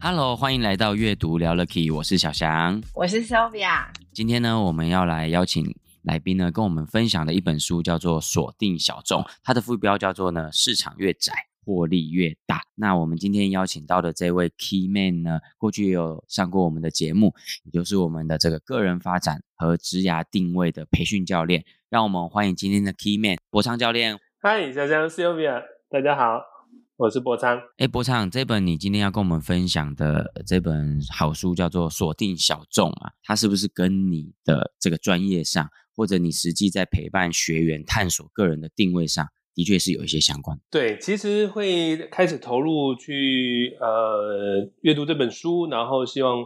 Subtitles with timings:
[0.00, 3.86] Hello，欢迎来到阅读聊了 Key，我是小翔，我是 Sylvia。
[4.12, 11.32] 今天呢，我们要来邀请来宾呢，跟我们分享的一本书叫做《锁定小众》，它的副标叫做呢“市场越窄，
[11.64, 12.62] 获利越大”。
[12.76, 17.34] 那我们今天邀请到的这位 Key Man 呢，过去也有上过我们的节目，
[17.64, 21.64] 也就是我们的这个个人发展和职涯定位的培训教练。
[21.90, 24.16] 让我们欢迎今天的 Key Man 博昌教练。
[24.40, 26.57] 嗨，小翔，Sylvia，大家好。
[26.98, 39.28] 我是博昌，哎，博昌，这本你今天要跟我们分享的这本好书叫做《锁定小众》啊，它是不是跟你的这个专业上，或者你实际在陪伴学员探索个人的定位上，
[39.58, 40.56] 的确是有一些相关？
[40.70, 46.44] 对，其实会开始投入去呃阅读这本书，然后希望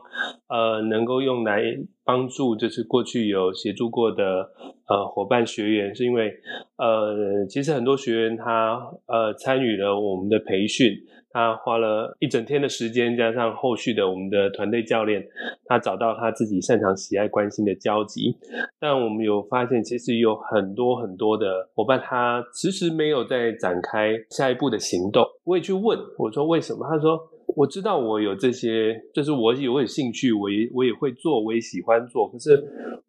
[0.48, 1.60] 呃能够用来
[2.04, 4.48] 帮助，就是过去有协助过的。
[4.88, 6.30] 呃，伙伴学员是因为，
[6.76, 10.92] 呃，其实很多学员他呃参与了我们的培训，
[11.32, 15.26] 他花了一整天的时间，加上后续的我们的团队教练，
[15.64, 18.36] 他找到他自己擅长、喜爱、关心的交集。
[18.78, 25.24] 但我们有发现，其实有很多很多的伙伴，他迟迟没有在展开下一步的行动。
[25.44, 26.86] 我也去问，我说为什么？
[26.88, 27.18] 他说。
[27.54, 32.26] 我知道我有这些，就是我有我有兴趣，我也我也会做，我也喜欢做。
[32.26, 32.58] 可是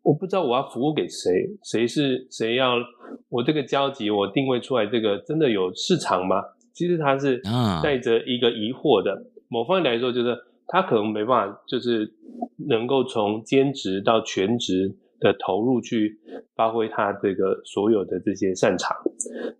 [0.02, 1.32] 我不知道我要服务给谁，
[1.64, 2.74] 谁是谁要
[3.30, 6.44] 我这个交集，我定位出来这个真的有市场吗？
[6.74, 7.42] 其实他是
[7.84, 9.28] 带着一个疑惑的。
[9.48, 12.14] 某方面来说，就是他可能没办法，就是
[12.68, 16.20] 能够从兼职到全职的投入去
[16.56, 18.98] 发挥他这个所有的这些擅长。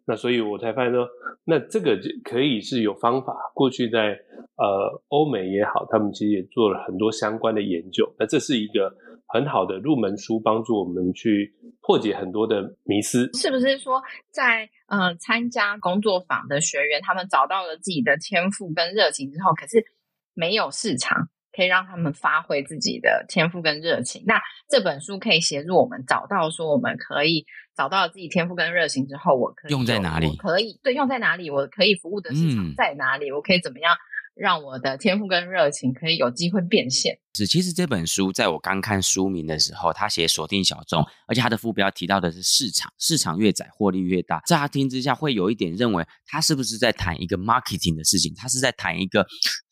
[0.06, 1.08] 那所以我才发现说，
[1.46, 3.36] 那这个就可以是有方法。
[3.54, 4.20] 过去在
[4.56, 8.08] 呃，欧美也好，他们其实也做了很多相关的研究。
[8.20, 8.94] 那这是一个
[9.28, 13.30] 很好的入门书，帮助我们去破解很多的迷思。
[13.34, 19.86] 是不是说在，在呃参加工作坊的学员，他们找到了自己的天赋跟热情之后，可是
[20.34, 24.24] 没有市场可以让他们发挥自己的天赋跟热情？
[24.26, 27.46] 那这本书可以协助我们找到，说我们可以
[27.76, 30.36] 找到了自己天赋跟热情之后，我可以用在哪里？
[30.38, 31.50] 可以对，用在哪里？
[31.50, 33.30] 我可以服务的市场在哪里？
[33.30, 33.96] 嗯、我可以怎么样？
[34.36, 37.20] 让我的天赋跟热情可以有机会变现。
[37.36, 44.42] 是，其实这本书在我刚看书名的时候，他写锁定小众，而且他的副标提到的是市场，市场越窄，获利越大。
[44.46, 48.34] 乍听之下会有一点认为，他是不是在谈一个 marketing 的事情？
[48.36, 49.26] 他是在谈一个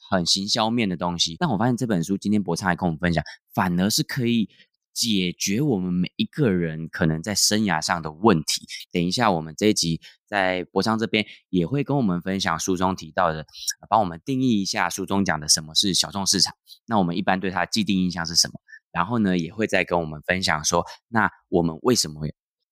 [0.09, 1.35] 很行销面的东西。
[1.39, 3.23] 但我发现这本书今天博昌来跟我们分享，
[3.53, 4.49] 反而是可以。
[4.93, 8.65] 解决我们每一个人可能在生涯上的问题。
[8.91, 13.45] 等一下，我们这一集在博昌这边也会跟我们分享书中提到的，
[13.89, 16.53] 帮我们定义一下书中讲的什么是小众市场。
[16.85, 18.59] 那我们一般对它既定印象是什么？
[18.91, 22.27] 然后呢，也会再跟我们分享说，那我们为什么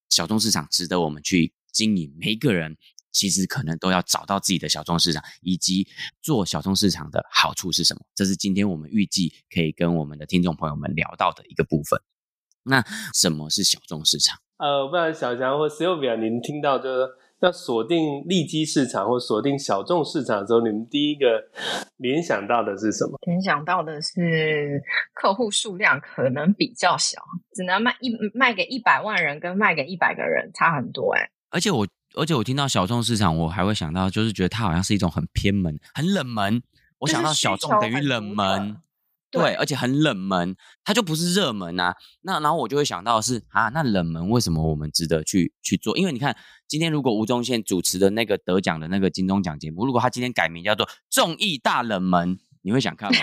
[0.09, 2.13] 小众市场值得我们去经营？
[2.19, 2.75] 每一个人
[3.11, 5.87] 其实可能都要找到自己的小众市场，以及
[6.21, 8.01] 做小众市场的好处是什么？
[8.15, 11.99] 这是今天我们预计可以跟我们的听众朋友们聊到的一个部分。
[12.63, 12.83] 那
[13.13, 14.37] 什么是小众市场？
[14.57, 17.07] 呃，不然小强或 Sylvia，你们听到就是
[17.39, 17.97] 要锁定
[18.27, 21.49] 利基市场或锁定小众市场的时候，你们第一个
[21.95, 23.17] 联想到的是什么？
[23.25, 24.83] 联想到的是
[25.13, 27.21] 客户数量可能比较小，
[27.55, 31.31] 只能卖一卖给一百万人，跟卖给一百个人差很多哎。
[31.49, 36.61] 而且我，而且我听到小众市场，我还会想到，就是觉得它好像是一种很偏门、很冷门。
[36.99, 38.77] 我想到小众等于冷门。
[39.31, 41.95] 对，对，而且很冷门，它就不是热门啊。
[42.21, 45.95] 那然后我就会想到是啊，那冷门为什么我们值得去去做？
[45.95, 46.35] 因为你看，
[46.67, 53.19] 今天如果吴宗宪主持的那个得奖的那个金钟奖节目，如果他今天改名叫做综艺大冷门，你会想看吗？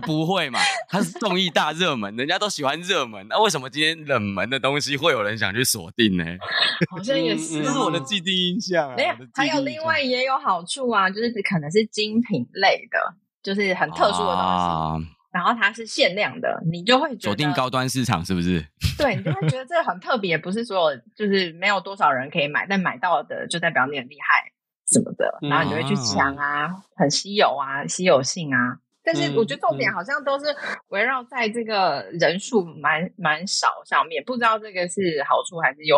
[0.00, 0.58] 不会嘛？
[0.88, 6.24] 它是综艺大热门，人家都喜欢热门，那为什么今天冷门的东西会有人想去锁定呢？
[6.90, 8.94] 好像也是，这是我的既定印象啊。
[8.96, 12.98] 没有，还有另外也有好处啊，就是可能是精品类的，
[13.42, 14.40] 就是很特殊的东西。
[14.40, 14.96] 啊
[15.30, 18.64] 然后它是限量的，你就会锁定高端市场是不是？
[18.96, 24.50] 对，你就会觉得这个很特别，不是所有就是没有多少人可以买，但买到的就代表你很厉害
[24.90, 28.78] 什么的，然后你就会去抢啊，很稀有啊，稀有性啊。
[29.10, 30.44] 但是我觉得重点好像都是
[30.88, 35.96] 围绕在这个人数蛮蛮少上面，不知道这个是好处还是有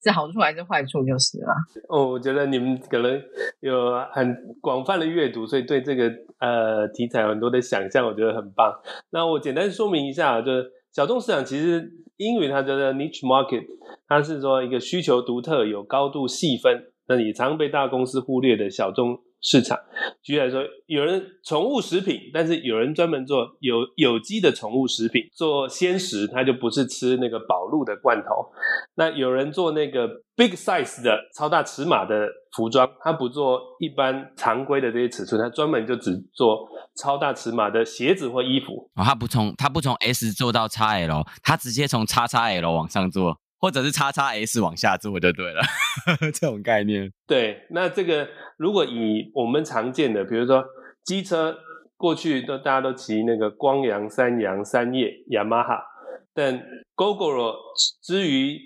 [0.00, 1.52] 是好处还是坏处就是了。
[1.88, 3.20] 哦，我觉得你们可能
[3.58, 8.72] 有很广泛的阅读，所以对这个呃题材有很多的想象，我觉得很棒。
[9.10, 13.64] 那我简单说明一下，就是小众市场其实英语它叫做 niche market，
[14.06, 19.18] 它是说一个需求独特、有高度细分，那也常被大公司忽略的小众。
[19.42, 19.76] 市场，
[20.22, 28.52] 举例来说，有人宠物食品，但是有人专门做有有机的宠物食品，做鲜食，他就不是吃那个宝路的罐头。
[28.94, 38.88] 那有人做那个 big size 的超大尺码的服装，他不做一般常规的这些尺寸，他专门就只做超大尺码的鞋子或衣服。
[38.94, 43.36] 哦，他不从他不从 S 做到 XL，他直接从 XXL 往上做。
[43.62, 45.62] 或者是叉叉 S 往下做就对了，
[46.34, 47.12] 这种概念。
[47.28, 50.64] 对，那这个如果以我们常见的，比如说
[51.04, 51.56] 机车，
[51.96, 55.80] 过去都大家都骑那个光阳、三阳、三叶、雅马哈，
[56.34, 56.60] 但
[56.96, 57.54] Gogoro
[58.02, 58.58] 之于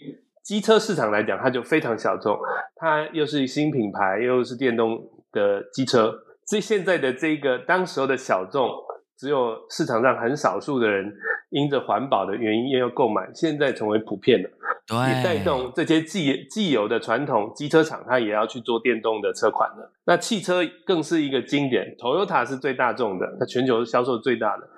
[0.42, 2.38] 机车市场来讲，它就非常小众，
[2.76, 4.98] 它又是新品牌，又是电动
[5.30, 6.14] 的机车，
[6.46, 8.70] 所以现在的这个当时候的小众。
[9.18, 11.10] 只有市场上很少数的人
[11.50, 14.50] 因着环保的原因要购买，现在成为普遍了，
[14.86, 19.92] 对，也带动这些既既有的传统机车厂，它也要去做电动的车款了。
[20.06, 24.68] 那汽车更是一个经典，Toyota 是最大众的，它全球销售最大的，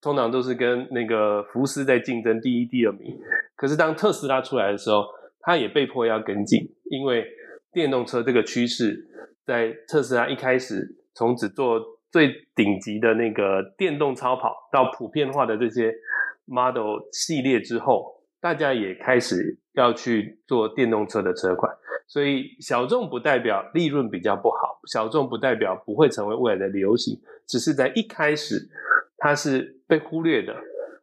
[0.00, 3.18] 通常都是跟那个福斯在竞争第一、第二名。
[3.56, 5.04] 可是当特斯拉出来的时候，
[5.40, 6.60] 它也被迫要跟进，
[6.90, 7.26] 因为
[7.72, 9.08] 电动车这个趋势
[9.44, 11.95] 在特斯拉一开始从只做。
[12.16, 15.94] 最顶级的那个电动超跑到普遍化的这些
[16.46, 21.76] Model 系列之后，大家也开始要去做电动车的车款。
[22.08, 28.66] 所以小众不代表利润比较不好，小众不代表不会成为未来的流行，只是在一开始
[29.18, 30.54] 它是被忽略的，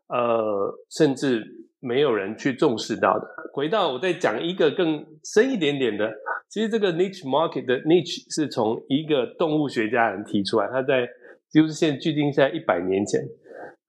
[0.08, 1.46] 呃，甚至
[1.80, 3.28] 没有人去重视到的。
[3.54, 6.12] 回到我再讲一个更深一点点的。
[6.54, 11.10] 其实这个 niche market 的 niche 是从一个动物学家人提出来，他在
[11.52, 13.20] 就是现距今现在一百年前，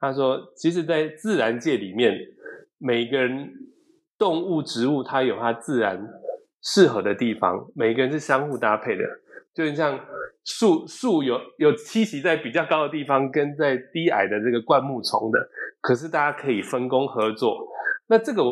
[0.00, 2.18] 他说，其实，在自然界里面，
[2.78, 3.52] 每个人
[4.16, 6.08] 动物、植物，它有它自然
[6.62, 9.04] 适合的地方，每个人是相互搭配的，
[9.54, 10.00] 就像
[10.44, 15.48] 树树有有栖息在比较高的地方，跟在低矮的这个灌木丛的，
[15.80, 17.66] 可是大家可以分工合作。
[18.08, 18.42] 那这个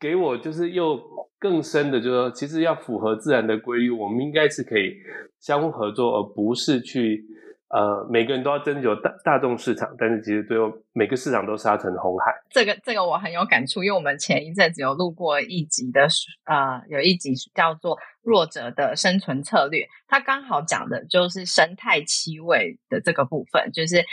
[0.00, 1.00] 给我就是又。
[1.42, 4.94] 更深的，就是说，其实要符合自然的规律，我们应该是可以
[5.40, 7.24] 相互合作，而不是去
[7.72, 9.88] 呃每个人都要争取大大众市场。
[9.98, 12.32] 但是其实最后每个市场都杀成红海。
[12.50, 16.06] 这个这个我很有感触，因为我们前一阵子有录过一集的
[16.44, 24.04] 呃，有一集叫做《弱者的生存策略》，它刚好讲的就是生态栖位的这个部分，就是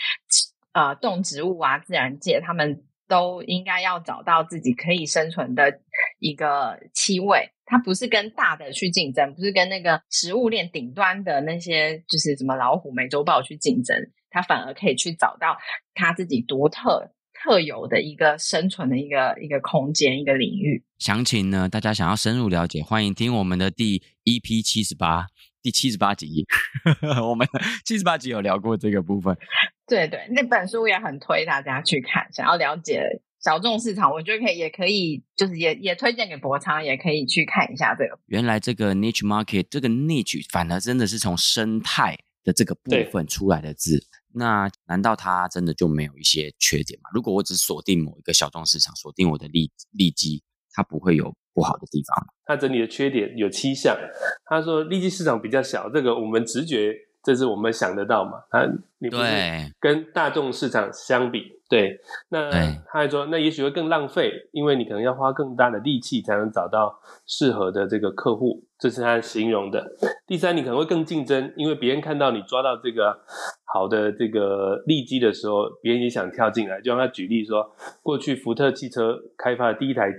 [0.74, 2.84] 呃动植物啊，自然界他们。
[3.10, 5.80] 都应该要找到自己可以生存的
[6.20, 13.96] 一个气味，它不是跟大的去竞争，不是跟那个食物链顶端的那些就是什么老虎、美洲豹去竞争，
[14.32, 15.56] 它反而可以去找到
[15.94, 20.84] 它自己独特特有的一个生存的一个一个空间、一个领域。
[20.98, 25.28] 详情呢，大家想要深入了解，欢迎听我们的第一 P 七十八
[25.62, 26.46] 第七十八集，
[27.30, 27.48] 我们
[27.86, 29.38] 七十八集有聊过这个部分。
[29.88, 33.02] 对对，那本书也很推大家去看，想要了解
[33.42, 38.20] 小众市场，我觉得可以，也可以，就是也也推荐给博昌，也可以去看一下这个。
[38.26, 47.10] 原来这个 niche market 这个 niche 反而真的是从生态的这个部分出来的字，那难道它真的就没有一些缺点吗？
[47.14, 50.44] 如果我只锁定某一个小众市场，锁定我的利利基，
[50.74, 52.34] 它不会有不好的地方吗？
[52.44, 53.98] 它整理的缺点有七项，
[54.46, 56.94] 他说利基市场比较小，这个我们直觉。
[57.30, 58.42] 这是我们想得到嘛？
[58.50, 58.68] 他
[58.98, 59.24] 你不是
[59.80, 69.92] 跟大众市场相比，对，那他还说，那也许会更浪费，因为你可能要花更大的力气才能找到适合的这个客户，这是他形容的。
[70.26, 73.16] 第三，你可能会更竞争，因为别人看到你抓到这个
[73.64, 76.82] 好的这个利基的时候，别人也想跳进来。
[76.82, 77.72] 就让他举例说，
[78.02, 80.12] 过去福特汽车开发的第一台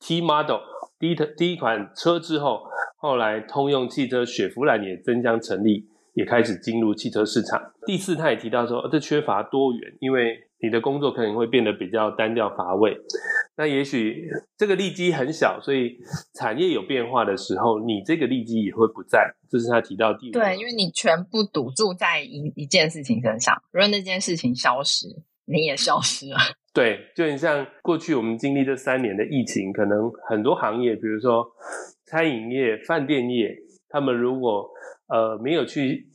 [0.00, 0.60] T Model
[0.98, 2.62] 第一第一款车之后，
[2.96, 5.90] 后来通用汽车雪佛兰也争相成立。
[6.14, 7.72] 也开始进入汽车市场。
[7.86, 12.96] 第四，他也提到说，这缺乏多元，因为你的工作可能会变得比较单调乏味。
[13.56, 15.98] 那也许这个利基很小，所以
[16.34, 19.34] 产业有变化的时候，你这个利基也会不在。
[19.48, 20.32] 这是他提到第五。
[20.32, 25.06] 对，因为你全部赌注在一一件事情身上，如果那件事情消失，
[25.44, 26.38] 你也消失了。
[26.74, 31.46] 对，就很像过去我们经历这三年的疫情，可能很多行业，比如说
[32.04, 33.54] 餐饮业、饭店业，
[33.88, 34.68] 他们如果
[35.08, 36.06] 呃，没有去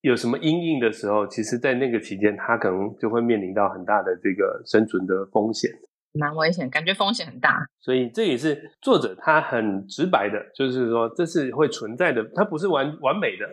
[0.00, 5.70] 有什么阴影的时候，其实，在那个期间，他可能就会面临到很大的这个生存的风险，
[6.12, 7.66] 蛮危险，感觉风险很大。
[7.80, 13.46] 所以这也是作者他很直白的，就是说这是会存在的，它不是完完美的，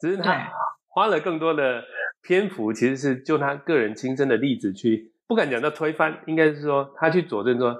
[0.00, 0.50] 只是他
[0.88, 1.82] 花了更多的
[2.22, 7.76] 篇幅，其实是就他个人亲身的例子去，不敢讲到推翻，应该是说他去佐证说。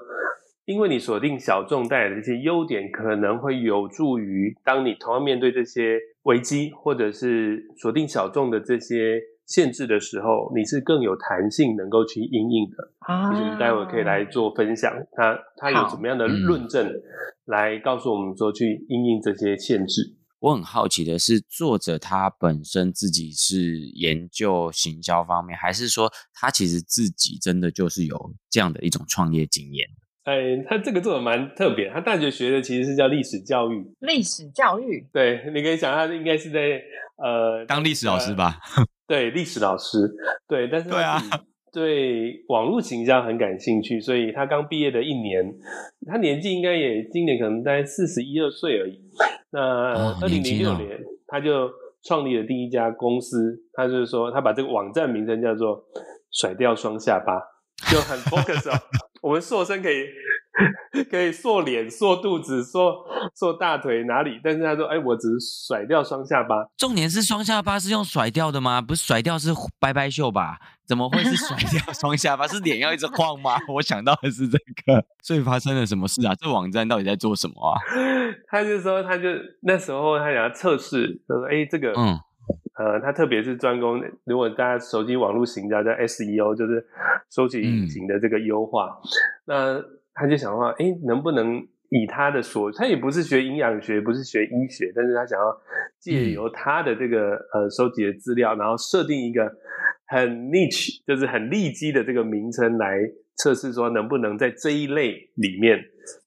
[0.66, 12.92] 因为你锁定小众带来的这些优点，可能会有助于当你同样面对这些危机，或者是锁定小众的这些限制的时候，你是更有弹性，能够去应应的。
[13.00, 16.92] 啊，就是待会可以来做分享，他他有什么样的论证
[17.46, 20.16] 来告诉我们说去应应这些限制？
[20.40, 29.86] 我很好奇的是，作者他本身自己是研究行销方面，还是说他其实自己真的就是有这样的一种创业经验？
[30.24, 33.84] 哎，他这个做的蛮特别，他大学学的其实是叫历史教育。
[34.00, 36.80] 历史教育，对，你可以想，他应该是在
[37.16, 38.58] 呃当历史老师吧？
[38.76, 39.98] 呃、 对，历史老师，
[40.46, 41.20] 对，但是对啊，
[41.72, 45.44] 对网络形象很感兴趣，所以他刚毕业的一年，
[46.06, 49.00] 他年纪应该也今年可能大概四十一二岁而已。
[49.52, 49.60] 那
[50.20, 51.70] 二零零六年，他就
[52.04, 55.82] 创立了第一家公司，他就是说，他把这个网站名称叫做
[56.30, 57.40] “甩掉双下巴”，
[57.90, 58.78] 就很 focus 哦。
[59.20, 60.04] 我们塑身可以
[61.10, 62.92] 可以塑脸、塑肚子、塑
[63.34, 64.40] 塑大腿哪里？
[64.42, 68.80] 但是他说：“哎，我只是甩掉双下巴。”重点是双下巴是用甩掉的吗？
[68.82, 70.58] 不是甩掉是拜拜袖吧？
[70.86, 72.46] 怎么会是甩掉 双下巴？
[72.48, 73.56] 是脸要一直晃吗？
[73.74, 75.04] 我想到的是这个。
[75.22, 76.34] 所以发生了什么事啊？
[76.34, 77.78] 这网站到底在做什么啊？
[78.50, 79.28] 他就说，他就
[79.62, 82.18] 那时候他想要测试，他说：“哎，这个嗯。”
[82.80, 86.82] 呃，他特别是专攻，如果大家手机网络行销叫 SEO，就是
[87.28, 88.86] 搜寻引擎的这个优化。
[88.86, 89.04] 嗯、
[89.44, 89.84] 那
[90.14, 91.60] 他就想说，哎，能不能
[91.90, 95.54] 以他的所，他也不是学营养学，不是学医学，但是他想要
[95.98, 99.44] 借由他的这个、嗯、呃收集的资料，然后设定一个
[100.06, 102.96] 很 niche，就是很利基的这个名称来
[103.36, 105.78] 测试，说能不能在这一类里面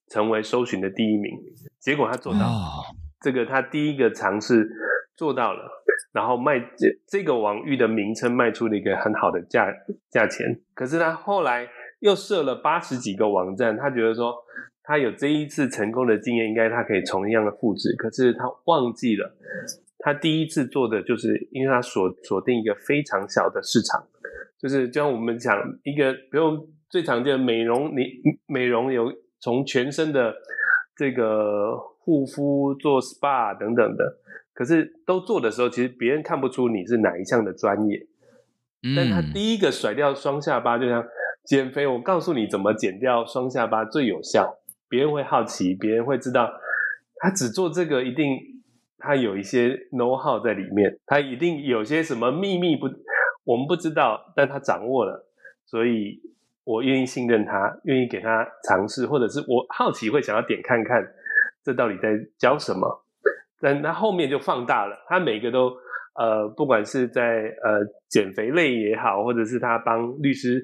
[0.08, 1.32] 成为搜寻的第一名。
[1.80, 2.86] 结果他做到，哦、
[3.22, 4.70] 这个他第一个尝试
[5.16, 5.70] 做到了。
[6.12, 9.74] 然后卖这这个网域的名称卖出了一个很好的价
[10.12, 11.68] 价钱，可是他后来
[12.02, 14.36] 又设了八十几个网站，他觉得说
[14.84, 19.36] 他有这一次成功的经验，应该他可以同样的复制，可是他忘记了，
[19.98, 24.06] 他第一次做的就是因为他锁锁定一个非常小的市场，
[24.60, 28.06] 就是就像我们讲一个，比如最常见的美容，你
[28.46, 30.36] 美容有从全身的
[30.96, 34.20] 这个护肤做 SPA 等等的。
[34.54, 38.08] 可是都做的时候，其实别人看不出你是哪一项的专业。
[38.84, 41.04] 嗯，但他第一个甩掉双下巴，就像
[41.46, 46.52] 减肥，我告诉你怎么减掉双下巴最有效，别人会好奇，别人会知道
[47.16, 48.38] 他只做这个，一定
[48.98, 52.88] 他有一些 know how 在里面，他一定有些什么秘密不，
[53.46, 55.26] 我们不知道，但他掌握了，
[55.66, 56.22] 所以
[56.66, 61.02] 我愿意信任他，愿意给他尝试，或者是我好奇会想要点看看，
[61.64, 63.03] 这到底在教什么。
[63.64, 65.72] 但他后面就放大了，他每个都
[66.20, 67.24] 呃，不管是在
[67.64, 67.80] 呃
[68.10, 70.62] 减肥类也好，或者是他帮律师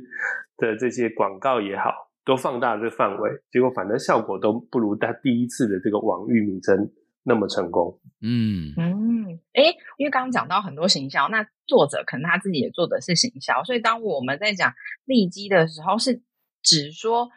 [0.58, 1.94] 的这些广告也好，
[2.26, 6.92] 都放大了这个范围，结果反正效果都不如他第一次的这个网域名称
[7.24, 7.98] 那么成功。
[8.22, 14.74] 嗯嗯，诶，因为刚刚讲到很多行销，那作者可能他自己也做的是行销，所以当我们在讲
[15.06, 16.22] 利基的时候，是
[16.62, 17.30] 指说。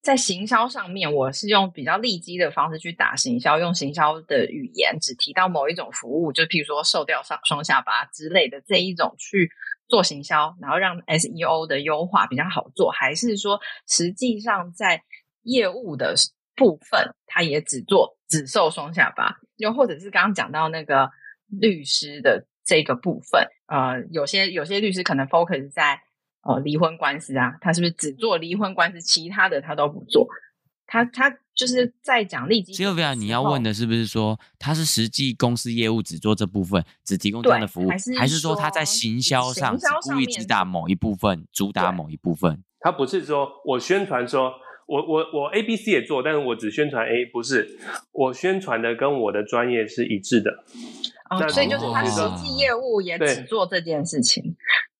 [0.00, 9.50] 在行销上面，我是用比较利基的方式去打行销，用行销的语言只提到某一种服务，就譬如说瘦掉上双下巴之类的这一种去
[9.88, 15.02] 做行销，然后让 SEO 的优化比较好做，还是说实际上在
[15.42, 16.14] 业务的
[16.54, 21.10] 部分，它也只做只瘦双下巴，又或者是刚刚讲到那个
[21.48, 26.00] 律师的这个部分，呃，有些有些律师可能 focus 在。
[26.42, 30.26] 哦，离婚官司啊，他是不是只做离婚官司，其他的他都不做？
[30.86, 32.72] 他他就是在讲利基。
[32.72, 42.64] Sylvia，你要问的是不是说他是实际公司业务只做这部分，只提供这样的服务，还是还是说他在行销上故意只打某一部分，主打某一部分？
[42.80, 44.52] 他不是说我宣传说
[44.86, 47.78] 我我我 A B C 也做，但是我只宣传 A，不是
[48.12, 50.64] 我宣传的跟我的专业是一致的。
[51.28, 54.56] 哦，所以就是他实际业务也只做这件事情。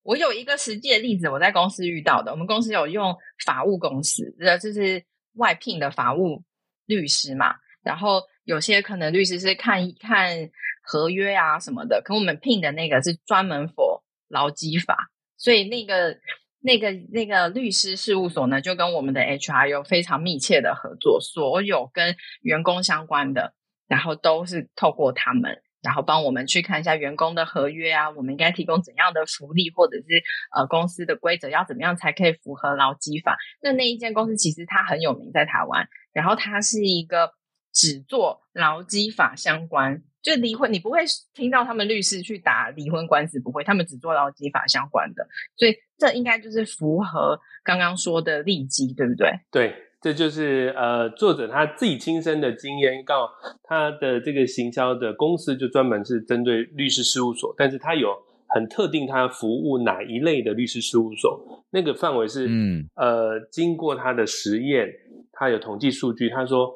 [0.09, 2.31] 我有一个实际的例子，我在公司遇到的。
[2.31, 6.43] 我们公司有用法务公司，呃，就是外聘的法务
[6.87, 7.53] 律师嘛。
[7.83, 10.49] 然后有些可能律师是看一看
[10.81, 16.17] 合约啊什么的，可我们聘的那个是专门 for 劳基法，所以那个
[16.59, 23.53] 那个那个律师事务所呢，就跟我们的 HR 有非常密切的合作，所有跟员工相关的，
[23.87, 25.61] 然后都是透过他们。
[25.81, 30.23] 然后帮我们去看一下员工的合约啊，我们应该提供怎样的福利，或者是
[30.55, 33.37] 呃公司的规则要怎么样才可以符合劳基法？
[33.61, 37.31] 那那一间公司其实它很有名在台湾，然后它是一个
[37.71, 40.99] 只做劳基法相关，就离婚你不会
[41.33, 49.31] 听到他们律师去打离婚官司，不会，他们只做劳基法相关的，所以这应该就是符合刚刚说的利基，对不对？
[49.51, 49.88] 对。
[50.01, 53.29] 这就是呃，作者他自己亲身的经验，告
[53.63, 58.15] 他的这个行销的公司就专门是针对律师事务所，但是他有
[58.47, 64.87] 很特定，他服务哪一类的律师事务所，那个范围是，嗯，呃，经过他的实验，
[65.33, 66.73] 他有统计数据，他说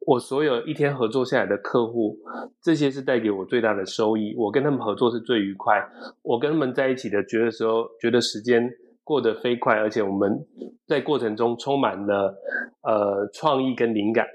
[0.00, 2.18] 我所有一天合作下来的客户，
[2.60, 5.80] 这些是带给我最大的收益，我跟他们合作是最愉快，
[6.22, 8.68] 我跟他们在一起的觉得时候，觉得时间。
[9.04, 10.44] 过得飞快，而且我们
[10.86, 12.34] 在过程中充满了
[12.82, 14.26] 呃创意跟灵感，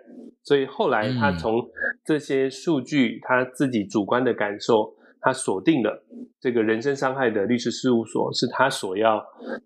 [0.44, 1.68] 所以后来他从
[2.06, 6.06] 这些数据，他自己主观的感受，他锁定了
[6.40, 9.26] 这个人身伤害的律师事务所是他所要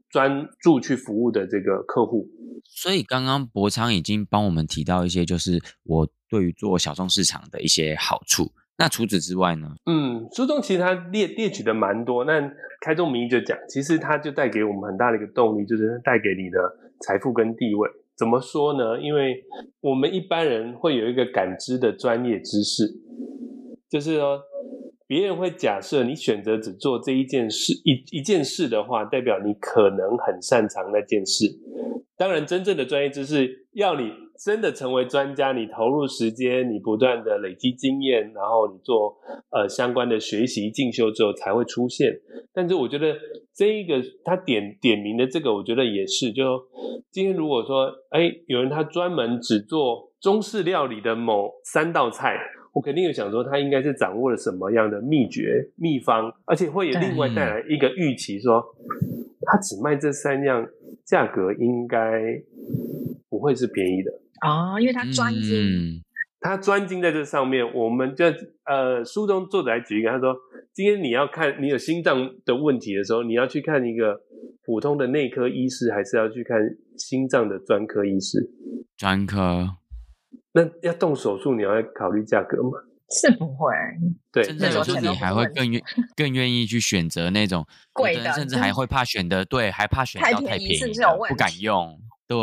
[0.09, 2.27] 专注去服务的这个客户。
[2.65, 8.51] 所以刚刚博昌已经帮我们提到一些，就是我对于做小众市场的一些好处。
[8.83, 9.65] 那除此之外呢？
[9.85, 12.25] 嗯，书中其实他列列举的蛮多。
[12.25, 16.59] 那开宗明义就讲，其实它就带给我们很大的一个动力，就是带给你的
[16.99, 17.89] 财富跟地位。
[18.17, 18.99] 怎么说呢？
[18.99, 19.41] 因为
[19.79, 22.83] 我们一般人会有一个感知的专业知识，
[23.89, 24.41] 就是说，
[25.07, 31.45] 别人会假设你选择只做这一件事一一件事的话，代表你可能很擅长那件事。
[32.17, 34.11] 当然，真正的专业知识要你
[34.43, 39.17] 真的成为专家，你投入时间，你不断的累积经验，然后你做
[39.51, 42.19] 呃相关的学习进修之后才会出现。
[42.53, 43.15] 但是我觉得
[43.53, 46.61] 这一个他点点名的这个，我觉得也是，就
[47.09, 52.37] 今天如果说哎有人他专门只做中式料理的某三道菜，
[52.73, 58.61] 我肯定有想说他应该是掌握了什么样的秘诀秘方，而且会有另外带来一个预期说
[59.45, 60.67] 他只卖这三样。
[61.05, 61.99] 价格应该
[63.29, 64.09] 不会是便宜的
[64.43, 66.01] 哦，因为他专精，嗯、
[66.39, 67.63] 他专精在这上面。
[67.73, 68.25] 我们就
[68.65, 70.35] 呃，书中作者来举一个，他说：
[70.73, 74.21] 今天你要看你有心脏的问题的时候，你要去看一个
[74.65, 76.57] 普通的内科医师，还是要去看
[76.97, 78.49] 心脏的专科医师？
[78.97, 79.77] 专科。
[80.53, 82.71] 那要动手术，你要考虑价格吗？
[83.09, 83.71] 是不会，
[84.31, 85.79] 对，甚至有时候你还会更愿
[86.15, 90.79] 更愿意去选择那种贵的，甚至还会怕选的，对，还怕选到太便宜，
[91.29, 91.99] 不敢用。
[92.27, 92.41] 对，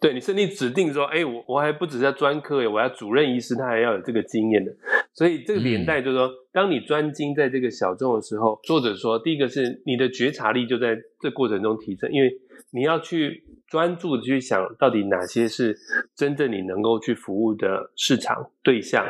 [0.00, 4.72] 对，你是你指定说，哎，我我还不只是要专科，我要主任医师，他还要有这个经验的。
[5.12, 12.32] 所以这个连带就是说，嗯、当你专精在这个小众的时候，作者说，第一个是你的觉察力就在这过程中提升，因为
[12.70, 15.76] 你要去专注的去想到底哪些是
[16.16, 19.06] 真正你能够去服务的市场对象。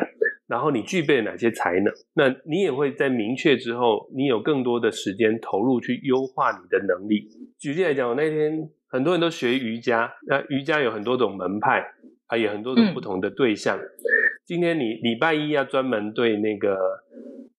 [0.47, 1.91] 然后你具备哪些才能？
[2.13, 7.27] 那你也会在明确之后，你有更多的时间投入去优化你的能力。
[7.59, 11.85] 举例来讲，我那天很多人都学瑜伽，那瑜伽有很多种门派
[12.29, 13.77] 啊，也很多种不同的对象。
[13.77, 13.83] 嗯、
[14.45, 16.77] 今天你礼拜一要专门对那个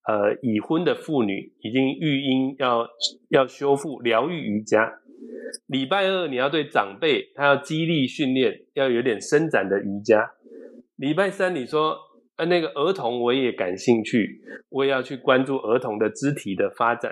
[0.08, 2.88] 呃已婚的妇女已经育婴要
[3.28, 4.94] 要修复疗愈瑜伽，
[5.68, 10.32] 礼拜二你要对长辈他要激励训练，要有点伸展的瑜伽，
[10.96, 11.98] 礼拜三你说。
[12.38, 17.10] 呃，那个儿童我也感兴趣，我也要去关注儿童的肢体的发展。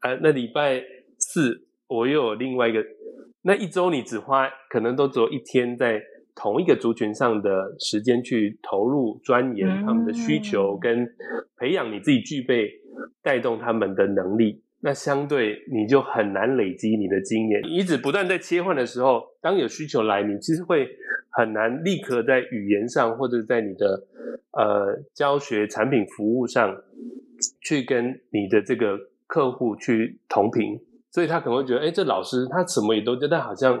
[0.00, 0.80] 呃，那礼拜
[1.18, 2.80] 四我又有另外一个，
[3.42, 6.00] 那一周你只花可能都只有一天在
[6.34, 11.06] 同一个族群上的时间去投入钻研他们的需求，跟
[11.56, 12.70] 培养你自己具备
[13.22, 14.62] 带动他们的能力。
[14.82, 20.88] 那相对你就很难累积你的经验，你一直不断在切换的时候，当有需求来，你其实会
[21.28, 24.06] 很难立刻在语言上或者在你的
[24.52, 26.74] 呃教学产品服务上
[27.60, 30.80] 去跟你的这个客户去同频，
[31.12, 33.80] 所以他可能会觉得，哎，这老师他什么也都知道，但好像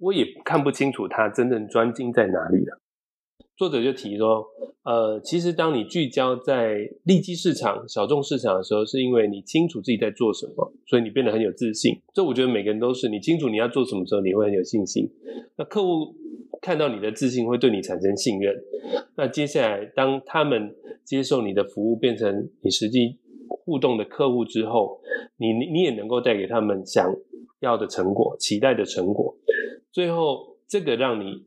[0.00, 2.80] 我也看不清楚他真正专精在哪里了。
[3.56, 4.44] 作者就提说，
[4.82, 11.92] 呃，其实当你聚焦在利基市场、小众市场的时候，是因为你清楚自己在做什么，所以你变得很有自信。
[12.12, 15.08] 这我觉得每个人都是，你清楚你要做什么时候，你会很有信心。
[15.56, 16.14] 那客户
[16.60, 18.56] 看到你的自信，会对你产生信任。
[19.16, 20.74] 那接下来，当他们
[21.04, 23.18] 接受你的服务，变成你实际
[23.64, 25.00] 互动的客户之后，
[25.36, 27.12] 你你也能够带给他们想
[27.60, 29.36] 要的成果、期待的成果。
[29.90, 31.44] 最后，这个让你。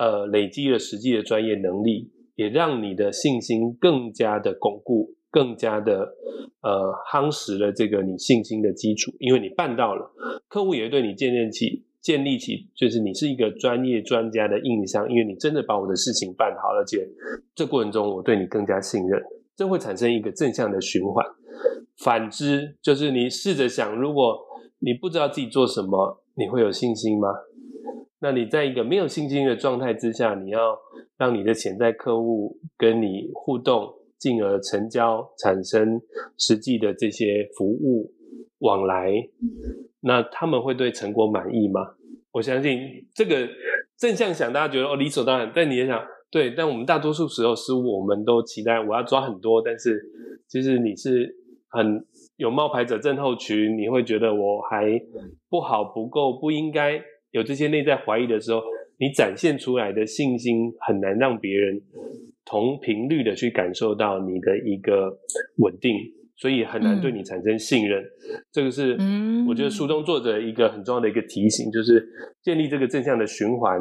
[0.00, 6.14] 呃，累积了实际的专业能力，也让你的信心更加的巩固，更加的
[6.62, 9.12] 呃夯实了这个你信心的基础。
[9.18, 10.10] 因为你办到了，
[10.48, 15.06] 客户也会对你建立起建立起就是你是一个专业专家的印象。
[15.10, 17.06] 因为你真的把我的事情办好了，而且
[17.54, 19.22] 这过程中我对你更加信任。
[19.54, 21.22] 这会产生一个正向的循环。
[21.96, 24.38] 反之，就是你试着想，如果
[24.78, 27.28] 你不知道自己做什么，你会有信心吗？
[28.20, 30.78] 那你在一个没有信心的状态之下，你要
[31.16, 36.00] 让你的潜在客户跟你互动，进而成交，产生
[36.36, 38.12] 实际的这些服务
[38.58, 39.10] 往来，
[40.00, 41.94] 那他们会对成果满意吗？
[42.32, 42.78] 我相信
[43.14, 43.48] 这个
[43.98, 49.98] 正向想，大家觉得哦理所当然，但你也想对，但我们大多数时候是我们都期待我要抓很多，但是
[50.46, 51.34] 其实你是
[51.70, 52.04] 很
[52.36, 55.00] 有冒牌者症候群，你会觉得我还
[55.48, 58.60] 不好、不够、不应该有这些内在怀疑的时候，
[58.98, 61.80] 你展现出来的信心很难让别人
[62.44, 65.18] 同频率的去感受到你的一个
[65.58, 65.94] 稳定。
[66.36, 68.08] 所以很难对你产生信任，嗯、
[68.50, 68.96] 这个是
[69.46, 72.02] 我觉得书中作者一个很重要的一个提醒，嗯、就是
[72.42, 73.78] 建立这个正向的循环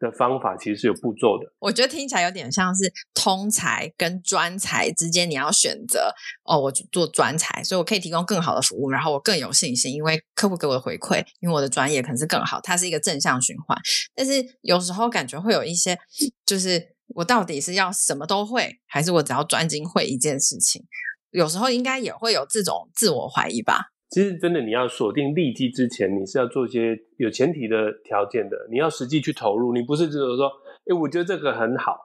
[0.00, 1.52] 的方法其实是有步骤的。
[1.60, 6.12] 我觉得听起来有点像是通才跟专才之间，你要选择
[6.44, 13.78] 哦，我做专才，所以我可以提供更好的服务，然后我更有信心，因为客户给我的回馈，因为我的专业可能是更好，它是一个正向循环。
[14.14, 14.32] 但是
[14.62, 15.98] 有时候感觉会有一些，
[16.46, 20.82] 就是我到底是要什么都会，还是我只要专精会一件事情？
[21.30, 23.90] 有时候应该也会有这种自我怀疑吧。
[24.10, 28.66] 其实真的，你要锁定利基之前，你是要做一些有前提的条件的。
[28.68, 30.50] 你要实际去投入，你不是只有说，
[30.86, 31.96] 哎，我觉得这个很好，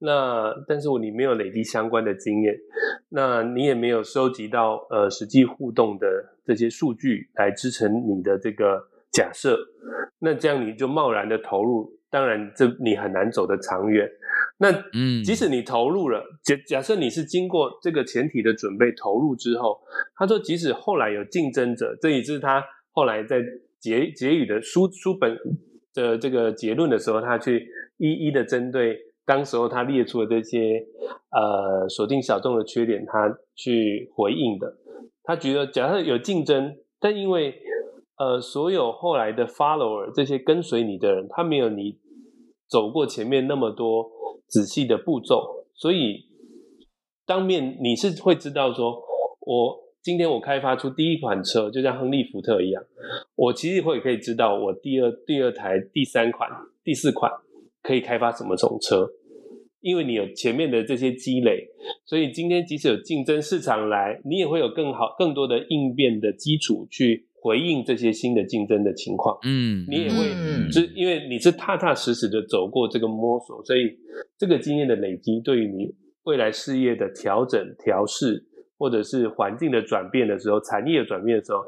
[0.00, 2.52] 那但是我你没有累积相关的经验，
[3.10, 9.56] 那你也没有收集到呃实际互动的这些数据来支撑你的这个假设，
[10.18, 14.08] 那这样你就贸然的投入，当然这你很难走得长远。
[14.58, 19.80] 那嗯，即使你投入了，假假设你是经过这个前提的准备投入之后，
[20.14, 23.42] 他说即使后来有竞争者，这也是他后来在
[23.80, 25.36] 结结语的书书本
[25.94, 30.84] 的这个结论的时候，他去一一的针对当时候他列出的这些
[31.30, 34.76] 呃锁定小众的缺点，他去回应的。
[35.24, 37.54] 他觉得假设有竞争，但因为
[38.18, 41.98] 呃所有后来的 follower 这些跟随你的人，他没有你
[42.72, 44.10] 走过前面那么多。
[44.48, 46.26] 仔细的步骤，所以
[47.24, 49.02] 当面你是会知道说，
[49.40, 52.84] 我今天我开发出第一款车，就像亨利福特一样，
[53.34, 56.50] 我其实会可以知道我第二第二台、第三款、
[56.84, 57.32] 第四款
[57.82, 59.08] 可以开发什么种车，
[59.80, 61.68] 因为你有前面的这些积累，
[62.04, 67.26] 所以今天即使有竞争市场来，你也会有更好、更多的应变的基础去。
[67.42, 70.28] 回应这些新的竞争的情况，嗯，你也会，
[70.70, 73.98] 是、嗯、因为你是踏踏实实的走过这个摸索，所以
[74.38, 78.46] 这个经验的累积，对于你未来事业的调整、调试，
[78.78, 81.58] 或者是环境的转变的时候，产业的转变的时候，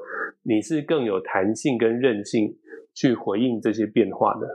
[0.44, 2.56] 你是更有弹性跟韧性
[2.94, 4.46] 去回应这些变化的，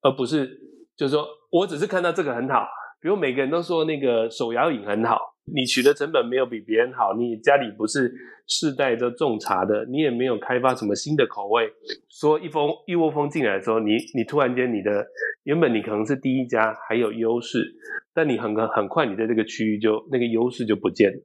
[0.00, 0.58] 而不是
[0.96, 2.66] 就是说我只是看到这个很好，
[3.02, 5.18] 比如每个人都说那个手摇饮很好。
[5.52, 8.14] 你取得成本没有比别人好，你家里不是
[8.46, 11.68] 世代都种茶的，你也没有开发什么新的口味。
[12.08, 15.04] 说一蜂一窝蜂进来的时候，你你突然间你的
[15.42, 17.74] 原本你可能是第一家还有优势，
[18.14, 21.18] 但你很很快你在这个区域就那个优势就不见了。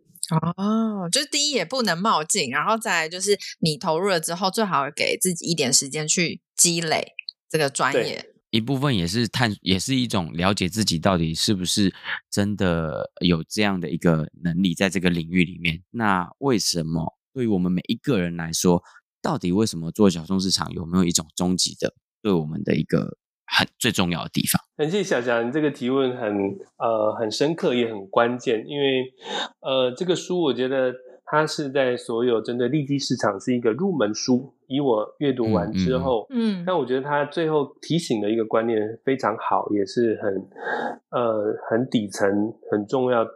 [0.58, 7.14] 哦，就是第一也不能冒进，然后再来就是你投入了之后，最好给自己一点时间去积累
[7.48, 8.26] 这个专业。
[8.50, 11.94] 一部分也是探，也是一种了解自己到底是不是
[12.32, 15.84] 真的有这样的一个能力，在这个领域里面。
[15.92, 18.82] 那为什么对于我们每一个人来说，
[19.22, 24.62] 到底为什么做小众市场有没有一种终极的对我们的一个很最重要的地方？
[24.78, 26.32] 很谢小强，你这个提问很
[26.78, 29.14] 呃很深刻，也很关键，因为
[29.60, 30.94] 呃这个书我觉得。
[31.30, 40.50] 它是在所有针对利基市场是一个入门书，以我阅读完之后，嗯，但我觉得他最后提醒的一个观念非常好，也是很
[41.12, 43.28] 呃很底层很重要。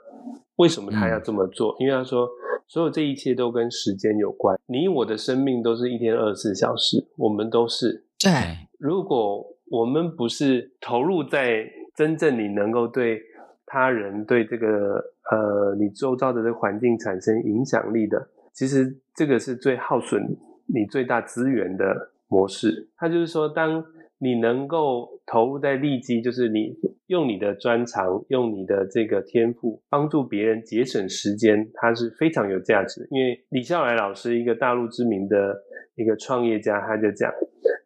[0.56, 1.76] 为什么他要这么做？
[1.82, 2.30] 因为他说
[2.66, 4.58] 所有这一切都跟时间有关。
[4.68, 8.06] 你我的生命都是一天二十四小时，我们都是。
[8.18, 8.32] 对，
[8.80, 13.22] 如果我们不是投入在真正你能够对
[13.66, 15.12] 他人对这个。
[15.32, 20.22] 呃，你周遭的这个环境产生影响力的，其实这个是最耗损
[20.65, 22.89] 你最大资源的模式。
[22.98, 23.82] 它就是说，当
[24.17, 26.76] 你能够投入在利基，就是你
[27.08, 33.08] 用你的专长，用你的这个天赋，帮助别人节省时间，它是非常有价值。
[33.10, 35.63] 因为李笑来老师，一个大陆知名的
[35.96, 37.32] 一个创业家，他就讲，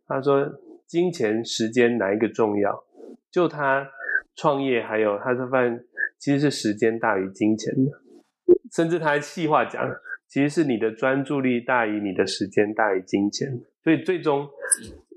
[0.07, 0.51] 他说，
[0.87, 2.83] 金钱、时间哪一个重要？
[3.29, 3.87] 就他
[4.35, 5.79] 创业，还有他是发现。
[6.19, 7.91] 其实是时间大于金钱的，
[8.73, 9.83] 甚至他还细化讲，
[10.27, 13.61] 其实是你的专注力大于你的时间大于金钱。
[13.83, 14.47] 所以最终，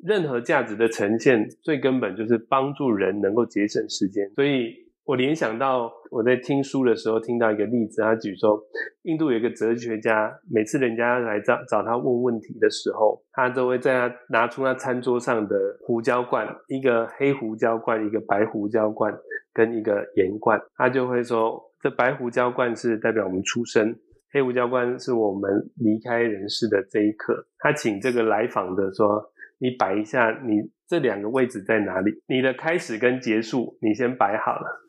[0.05, 4.29] 任何价值的呈现，最根本就是帮助人能够节省时间。
[4.35, 8.63] 所以我联想到我在听书的时候听到一个例子，他举说，
[9.05, 19.11] 印度有一个哲学家，每次人家来找找他问问题的时候，他都会在他拿出他餐桌上的胡椒罐，一个黑胡椒罐，一个白胡椒罐，
[19.59, 23.93] 跟一个盐罐，他就会说，这白胡椒罐是代表我们出生，
[24.31, 27.45] 黑胡椒罐是我们离开人世的这一刻。
[27.59, 29.21] 他请这个来访的说，
[29.59, 32.23] 你摆一下，你这两个位置在哪里？
[32.29, 34.85] 你的开始跟结束，你先摆好了。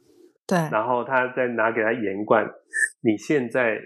[0.45, 2.47] 对，然后他再拿给他盐罐，
[3.01, 3.79] 你现在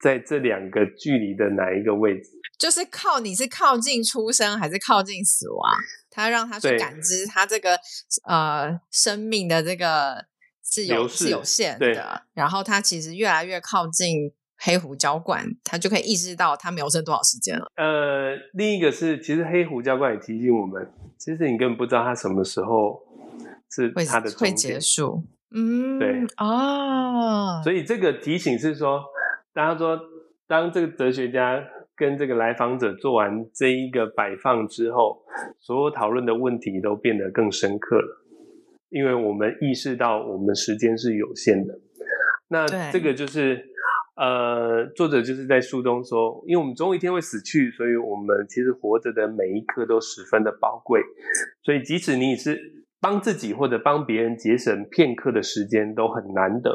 [0.00, 2.30] 在这两个距离的哪一个位置？
[2.58, 5.70] 就是靠你是靠近出生还是靠近死亡？
[6.10, 7.78] 他让他去感知他这个
[8.24, 10.26] 呃生命的这个
[10.62, 17.66] 是有是有限的，然后他其实越来越靠近黑胡椒罐，他就可以意识到他没有剩多少时间了。
[17.76, 23.00] 呃，另一个是其实黑胡椒罐也提醒我们，其实你根本不知道他什么时候
[23.70, 25.24] 是他的会结束。
[25.52, 29.02] 嗯，对哦，所以这个提醒是说，
[29.52, 29.98] 大家说，
[30.46, 31.60] 当这个哲学家
[32.00, 35.22] 跟这个来访者做完这一个摆放之后，
[35.60, 38.24] 所有讨论的问题都变得更深刻了，
[38.88, 41.78] 因为我们意识到我们时间是有限的。
[42.48, 43.62] 那这个就是，
[44.16, 51.02] 呃，作者就是在书中说，因为我们总有一天会死去，所以我们其实活着的每一刻都十分的宝贵，
[51.62, 52.80] 所以即使你是。
[53.02, 56.70] 帮自己或者帮别人节省片刻的时间都很难得，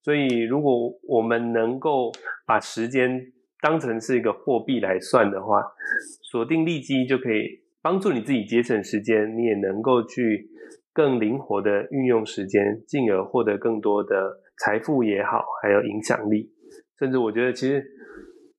[0.00, 2.12] 所以如果我们能够
[2.46, 3.20] 把时间
[3.62, 5.62] 当成是一个货币来算的话，
[6.22, 10.48] 锁定利基就可以帮助你自己节省时间，你也能够去
[10.92, 16.50] 更灵活的运用时间，进而获得更多的财富也好，还有影响力。
[16.98, 17.84] 甚至我觉得，其实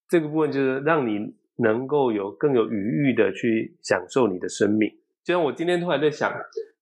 [0.10, 4.90] 这个部分就是让你能够有更有余裕的去享受你的生命。
[5.24, 6.34] 就像我今天突然在想。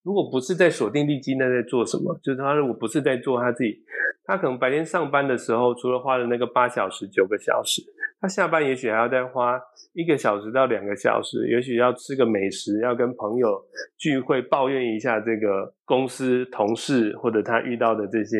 [0.01, 2.17] 如果不是在锁定利基，那在做什么？
[2.23, 3.83] 就是他如果不是在做他自己，
[4.23, 7.81] 他可能白天上班的时候，除了花了那个八小时、九个小时，
[8.21, 9.59] 他下班也许还要再花
[9.93, 13.61] 一个小时到两个小时，也许要吃个美食，要跟朋友
[13.97, 18.37] 聚会，抱怨一下这个公司同事或者他遇到的这些。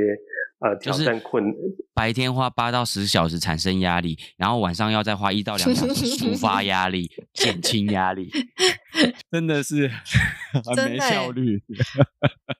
[0.62, 1.56] 呃，挑战困难，
[1.94, 8.30] 白天花八到十小时产生压力，然后晚上要再花一到两小时 抒发压力、减轻压力，
[9.32, 9.90] 真的是
[10.66, 11.64] 很没效率。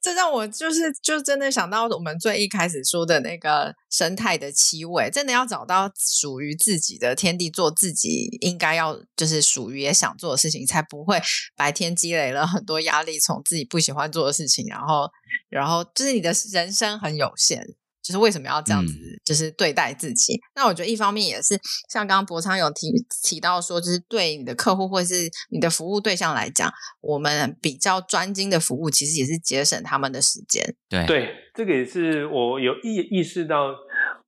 [0.02, 11.22] 这让我就是就真的想到我们最一开始说的那个生态的七味，真的要找到属于自己的天地，做自己应该要就是属于也想做的事情，才不会
[11.56, 15.10] 白天积累了很多压力，从自己不喜欢做的事情，然后
[15.50, 17.64] 然后就是你的人生很有限。
[18.02, 20.36] 就是为什么要这样子，就是对待自己？
[20.36, 21.60] 嗯、那我觉得一方面也是
[21.90, 22.92] 像刚刚博昌有提
[23.24, 30.76] 提到说，就是对你的客户或是你的服务对象来讲，我们比较专精的服务，其实也是节省他们的时间。
[30.90, 33.76] 对对，这个也是我有意意识到，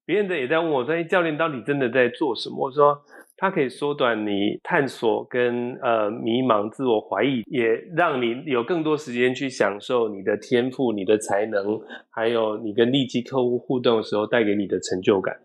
[0.05, 3.01] 别人的也在问我说：“哎，教练到底真的在做什么？”我说。
[3.41, 15.35] 它可以缩短你探索跟呃迷茫、自我怀疑，也让你有更多时间去享受你的天赋、你的才能，还有你跟利基客户互动的时候带给你的成就感，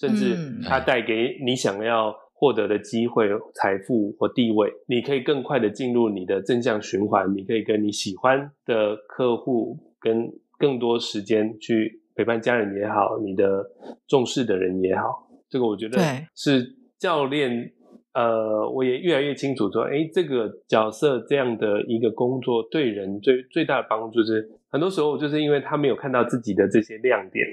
[0.00, 7.32] 甚至它带给你想要获得的机会、财富或地位，你可以更快的进入你的正向循环。
[7.32, 13.64] 你可以跟你喜欢的客户跟更多时间去陪伴家人也好，你的
[14.08, 15.96] 重视的人也好，这个我觉得
[16.34, 16.79] 是。
[17.00, 17.72] 教练，
[18.12, 27.46] 呃，我也越来越清楚说，哎，这个角色这样的一个工作对人最最大的帮助是，很多时候就是因为他没有看到自己的这些亮点，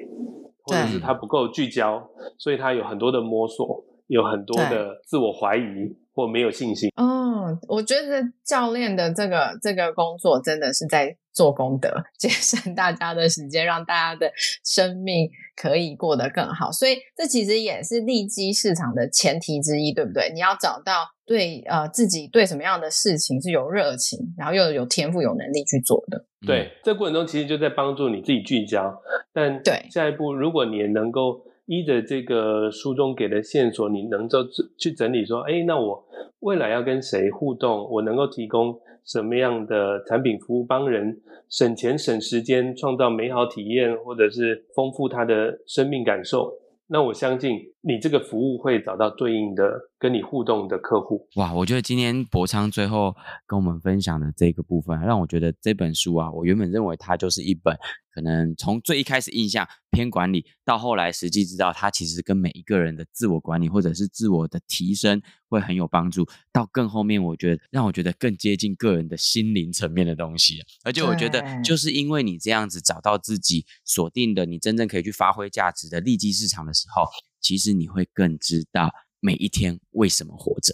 [0.64, 6.89] 或者是他不够聚焦，所以他有很多的摸索，有很多的自我怀疑或没有信心。
[6.95, 14.32] 嗯，我觉得教练的这个这个工作真的是在做功德， 节省大家的时间，让大家的
[14.65, 16.71] 生命可以过得更好。
[16.71, 20.32] 所以这其实也是利基市场的前提之一，对不对？
[20.34, 26.25] 你要找到对呃自己对什么样的事情是有热情，然后又有天赋、有能力去做的。
[26.47, 28.91] 对，这过程中其实就在帮助你自己聚焦。
[29.32, 34.39] 但对下一步，如果你也能够依着这个书中给的线索，你能够
[34.77, 36.03] 去整理说，哎，那我
[36.39, 37.88] 未来要跟谁互动？
[37.91, 38.80] 我能够提供。
[39.06, 46.51] 什么样的产品服务帮人省钱省时间，创造美好体验，或者是丰富他的生命感受？
[46.88, 49.63] 那我相信你这个服务会找到对应的
[50.00, 51.28] 跟你互动的客户。
[51.36, 57.78] 哇，我觉得今天博昌最后跟我们分享的这个部分，让我觉得这本书啊，我原本认为它就是一本。
[58.10, 70.56] 可能从最一开始印象偏管理，到后来实际知道它其实跟每一个人的自我管理或者是自我的提升会很有帮助，到更后面我觉得让我觉得更接近个人的心灵层面的东西。
[70.84, 77.04] 而且我觉得就是因为你这样子找到自己锁定的你真正可以去发挥价值的利基市场的时候，
[77.40, 80.73] 其实你会更知道每一天为什么活着。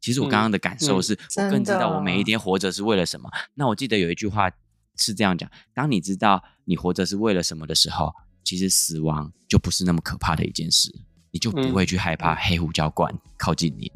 [0.00, 3.30] 其实我刚刚的感受是我更知道我每一天活着是为了什么。
[3.54, 4.50] 那我记得有一句话。
[4.96, 8.12] 是这样讲，当你知道你活着是为了什么的时候，
[8.44, 10.94] 其实死亡就不是那么可怕的一件事，
[11.30, 13.90] 你就不会去害怕黑胡椒罐靠近你。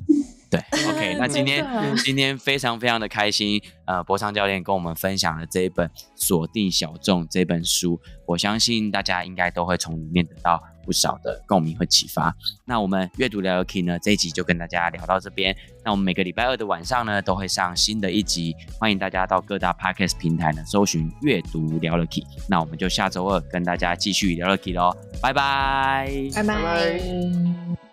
[0.51, 1.63] 对， OK，那今天
[1.99, 12.35] 今天非常非常的开心，呃，博昌教练跟我们分享了这一本《锁定小众》这本书，我相信大家应该都会从里面得到不少的共鸣和启发。
[12.65, 15.57] 那我们阅读聊聊 Key 呢，这一集就跟大家聊到这边。
[15.85, 22.25] 那我们每个礼拜二的晚上呢，都会上新的一集，欢迎大家到各大 Podcast 平台呢搜寻阅读聊聊 Key。
[22.49, 27.84] 那我们就下周二跟大家继续聊聊 Key 喽，拜拜，拜拜。